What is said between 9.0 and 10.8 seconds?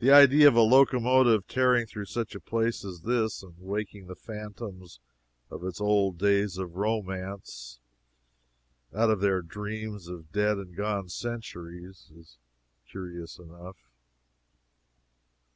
of their dreams of dead and